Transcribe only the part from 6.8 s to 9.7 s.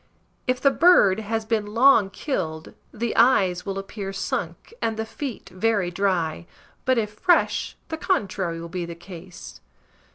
but, if fresh, the contrary will be the case.